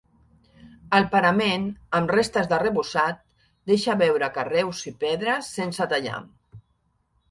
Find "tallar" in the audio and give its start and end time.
5.97-6.29